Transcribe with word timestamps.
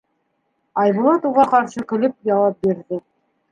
Айбулат 0.83 1.27
уға 1.31 1.45
ҡаршы 1.53 1.85
көлөп 1.93 2.17
яуап 2.33 2.69
бирҙе: 2.69 3.03